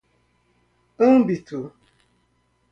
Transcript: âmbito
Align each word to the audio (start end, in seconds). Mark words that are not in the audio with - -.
âmbito 1.05 1.61